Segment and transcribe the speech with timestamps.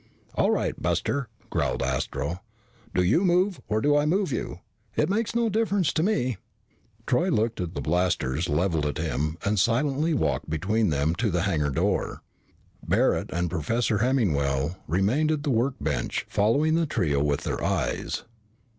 [0.33, 2.41] "All right, buster," growled Astro,
[2.95, 4.61] "do you move or do I move you?
[4.95, 6.37] It makes no difference to me."
[7.05, 11.13] Troy took a look at the blasters leveled at him and silently walked between them
[11.17, 12.23] to the hangar door.
[12.83, 18.23] Barret and Professor Hemmingwell remained at the workbench, following the trio with their eyes.